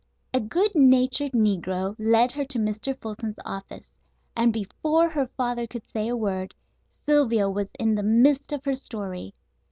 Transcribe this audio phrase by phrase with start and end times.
[0.33, 2.99] A good natured negro led her to Mr.
[2.99, 3.91] Fulton's office,
[4.35, 6.55] and before her father could say a word
[7.05, 9.35] Sylvia was in the midst of her story.